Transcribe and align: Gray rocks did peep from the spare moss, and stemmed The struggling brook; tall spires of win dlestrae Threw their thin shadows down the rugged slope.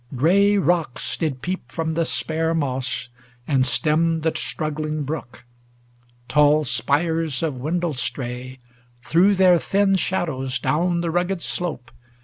Gray 0.15 0.57
rocks 0.57 1.15
did 1.15 1.43
peep 1.43 1.71
from 1.71 1.93
the 1.93 2.05
spare 2.05 2.55
moss, 2.55 3.09
and 3.47 3.63
stemmed 3.63 4.23
The 4.23 4.35
struggling 4.35 5.03
brook; 5.03 5.45
tall 6.27 6.63
spires 6.63 7.43
of 7.43 7.57
win 7.57 7.81
dlestrae 7.81 8.57
Threw 9.05 9.35
their 9.35 9.59
thin 9.59 9.95
shadows 9.97 10.57
down 10.57 11.01
the 11.01 11.11
rugged 11.11 11.43
slope. 11.43 11.91